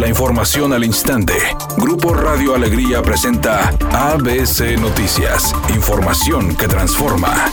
[0.00, 1.34] La información al instante.
[1.76, 5.54] Grupo Radio Alegría presenta ABC Noticias.
[5.74, 7.52] Información que transforma.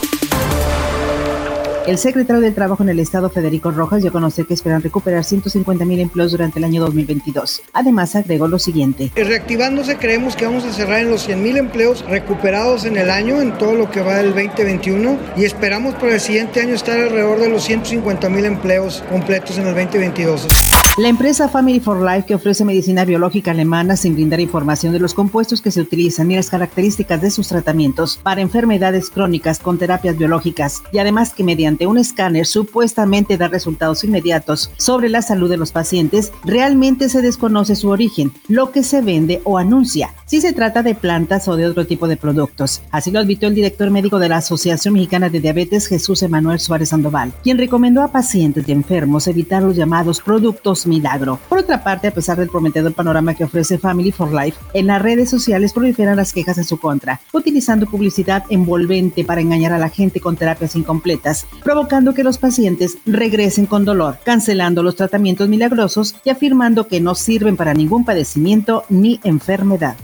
[1.86, 5.25] El secretario del Trabajo en el Estado, Federico Rojas, dio a conocer que esperan recuperar
[5.25, 7.63] 150 mil empleos durante el año 2022.
[7.74, 9.12] Además, agregó lo siguiente.
[9.14, 13.42] Reactivándose, creemos que vamos a cerrar en los 100 mil empleos recuperados en el año,
[13.42, 17.41] en todo lo que va del 2021, y esperamos para el siguiente año estar alrededor
[17.41, 20.48] de los 150 mil empleos completos en el 2022.
[20.98, 25.14] La empresa Family for Life, que ofrece medicina biológica alemana sin brindar información de los
[25.14, 30.18] compuestos que se utilizan y las características de sus tratamientos para enfermedades crónicas con terapias
[30.18, 35.58] biológicas, y además que mediante un escáner supuestamente da resultados inmediatos sobre la salud de
[35.58, 40.52] los pacientes, realmente se desconoce su origen, lo que se vende o anuncia, si se
[40.52, 42.82] trata de plantas o de otro tipo de productos.
[42.90, 46.90] Así lo advirtió el director médico de la Asociación Mexicana de Diabetes, Jesús Emanuel Suárez
[46.90, 51.40] Sandoval, quien recomendó a pacientes y enfermos evitar los llamados productos milagro.
[51.50, 55.02] Por otra parte, a pesar del prometedor panorama que ofrece Family for Life, en las
[55.02, 59.90] redes sociales proliferan las quejas en su contra, utilizando publicidad envolvente para engañar a la
[59.90, 66.15] gente con terapias incompletas, provocando que los pacientes regresen con dolor, cancelando los tratamientos milagrosos
[66.23, 69.95] y afirmando que no sirven para ningún padecimiento ni enfermedad.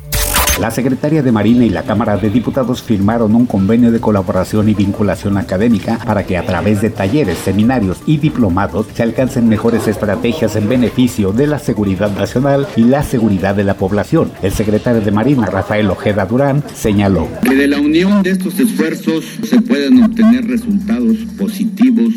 [0.62, 4.76] La Secretaría de Marina y la Cámara de Diputados firmaron un convenio de colaboración y
[4.76, 10.56] vinculación académica para que a través de talleres, seminarios y diplomados se alcancen mejores estrategias
[10.56, 14.32] en beneficio de la seguridad nacional y la seguridad de la población.
[14.44, 19.26] El secretario de Marina, Rafael Ojeda Durán, señaló que de la unión de estos esfuerzos
[19.44, 22.14] se pueden obtener resultados positivos,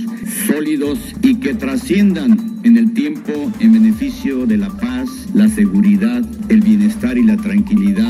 [0.47, 6.61] sólidos y que trasciendan en el tiempo en beneficio de la paz, la seguridad, el
[6.61, 8.06] bienestar y la tranquilidad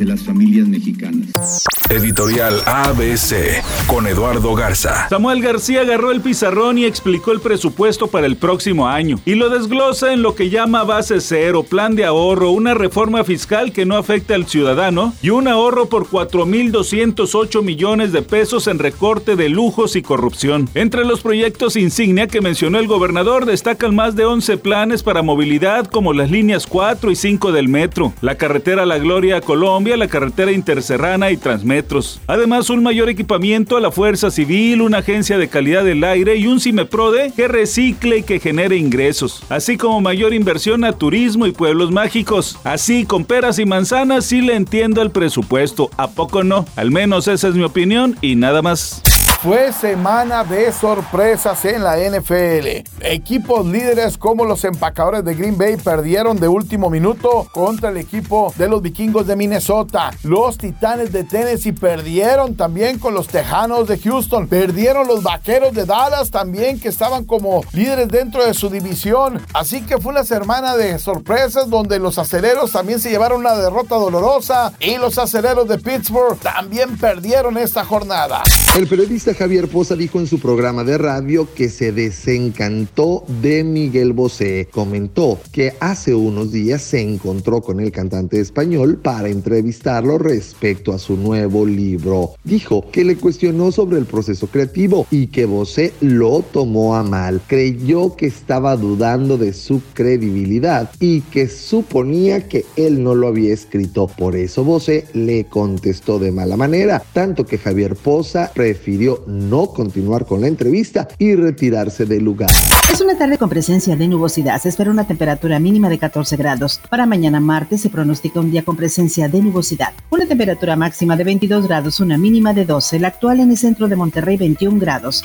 [0.00, 1.62] de las familias mexicanas.
[1.90, 5.08] Editorial ABC con Eduardo Garza.
[5.10, 9.50] Samuel García agarró el pizarrón y explicó el presupuesto para el próximo año y lo
[9.50, 13.96] desglosa en lo que llama base cero, plan de ahorro, una reforma fiscal que no
[13.96, 19.96] afecta al ciudadano y un ahorro por 4.208 millones de pesos en recorte de lujos
[19.96, 20.70] y corrupción.
[20.74, 25.86] Entre los proyectos insignia que mencionó el gobernador destacan más de 11 planes para movilidad
[25.88, 30.08] como las líneas 4 y 5 del metro, la carretera La Gloria a Colombia, la
[30.08, 32.20] carretera interserrana y Transmetros.
[32.26, 36.46] Además, un mayor equipamiento a la Fuerza Civil, una agencia de calidad del aire y
[36.46, 41.52] un CIMEPRODE que recicle y que genere ingresos, así como mayor inversión a turismo y
[41.52, 42.58] pueblos mágicos.
[42.64, 46.64] Así, con peras y manzanas, sí le entiendo el presupuesto, ¿a poco no?
[46.76, 49.02] Al menos esa es mi opinión y nada más.
[49.42, 52.84] Fue semana de sorpresas en la NFL.
[53.00, 58.52] Equipos líderes como los empacadores de Green Bay perdieron de último minuto contra el equipo
[58.58, 60.10] de los vikingos de Minnesota.
[60.24, 64.46] Los titanes de Tennessee perdieron también con los tejanos de Houston.
[64.46, 69.40] Perdieron los vaqueros de Dallas también que estaban como líderes dentro de su división.
[69.54, 73.94] Así que fue una semana de sorpresas donde los aceleros también se llevaron una derrota
[73.94, 78.42] dolorosa y los aceleros de Pittsburgh también perdieron esta jornada.
[78.76, 84.12] El periodista Javier Poza dijo en su programa de radio que se desencantó de Miguel
[84.12, 84.68] Bosé.
[84.70, 90.98] Comentó que hace unos días se encontró con el cantante español para entrevistarlo respecto a
[90.98, 92.32] su nuevo libro.
[92.44, 97.40] Dijo que le cuestionó sobre el proceso creativo y que Bosé lo tomó a mal.
[97.46, 103.54] Creyó que estaba dudando de su credibilidad y que suponía que él no lo había
[103.54, 104.06] escrito.
[104.06, 110.26] Por eso Bosé le contestó de mala manera, tanto que Javier Poza prefirió no continuar
[110.26, 112.50] con la entrevista y retirarse del lugar.
[112.92, 114.60] Es una tarde con presencia de nubosidad.
[114.60, 116.80] Se espera una temperatura mínima de 14 grados.
[116.88, 119.92] Para mañana martes se pronostica un día con presencia de nubosidad.
[120.10, 122.98] Una temperatura máxima de 22 grados, una mínima de 12.
[122.98, 125.24] La actual en el centro de Monterrey 21 grados.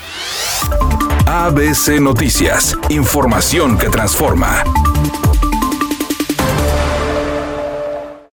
[1.26, 2.76] ABC Noticias.
[2.88, 4.62] Información que transforma.